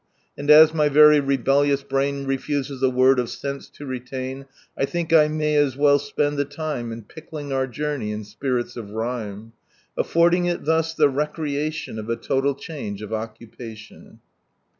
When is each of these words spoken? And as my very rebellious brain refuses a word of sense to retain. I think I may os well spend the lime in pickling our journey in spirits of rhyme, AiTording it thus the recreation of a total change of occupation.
And 0.35 0.49
as 0.49 0.73
my 0.73 0.89
very 0.89 1.19
rebellious 1.19 1.83
brain 1.83 2.25
refuses 2.25 2.81
a 2.81 2.89
word 2.89 3.19
of 3.19 3.29
sense 3.29 3.69
to 3.69 3.85
retain. 3.85 4.47
I 4.75 4.85
think 4.85 5.13
I 5.13 5.27
may 5.27 5.63
os 5.63 5.75
well 5.77 5.99
spend 5.99 6.39
the 6.39 6.51
lime 6.57 6.91
in 6.91 7.03
pickling 7.03 7.53
our 7.53 7.67
journey 7.67 8.11
in 8.11 8.23
spirits 8.23 8.75
of 8.75 8.89
rhyme, 8.89 9.53
AiTording 9.95 10.51
it 10.51 10.65
thus 10.65 10.95
the 10.95 11.07
recreation 11.07 11.99
of 11.99 12.09
a 12.09 12.15
total 12.15 12.55
change 12.55 13.03
of 13.03 13.13
occupation. 13.13 14.21